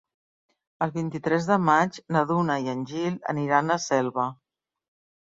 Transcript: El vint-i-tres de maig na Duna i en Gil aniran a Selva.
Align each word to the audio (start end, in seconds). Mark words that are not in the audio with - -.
El 0.85 0.93
vint-i-tres 0.95 1.51
de 1.51 1.59
maig 1.67 2.01
na 2.17 2.25
Duna 2.33 2.57
i 2.67 2.75
en 2.75 2.83
Gil 2.95 3.23
aniran 3.37 3.71
a 3.71 3.81
Selva. 3.89 4.31